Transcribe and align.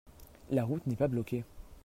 La 0.49 0.63
route 0.63 0.87
n'est 0.87 0.95
pas 0.95 1.07
bloquée. 1.07 1.43